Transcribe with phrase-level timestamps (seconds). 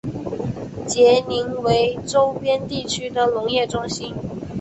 [0.87, 4.15] 杰宁为周边地区的农业中心。